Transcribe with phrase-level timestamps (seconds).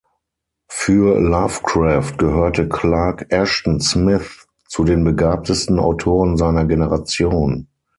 [0.67, 7.67] Für Lovecraft gehörte Clark Ashton Smith zu den begabtesten Autoren seiner Generation.